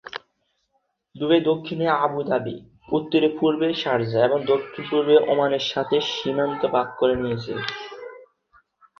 Dubai 1.15 1.41
দক্ষিণে 1.41 1.85
Abu 1.99 2.21
Dhabi, 2.23 2.55
উত্তর-পূর্বে 2.89 3.67
Sharjah 3.81 4.21
এবং 4.27 4.39
দক্ষিণ-পূর্বে 4.51 5.15
ওমানের 5.31 5.63
সাথে 5.71 5.95
সীমান্ত 6.11 6.61
ভাগ 6.75 6.87
করে 6.99 7.15
নিয়েছে। 7.15 7.53